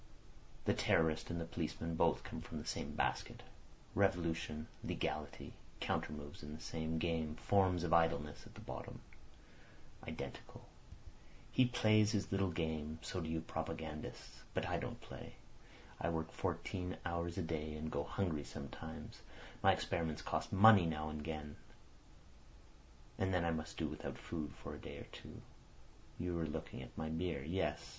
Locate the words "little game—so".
12.31-13.21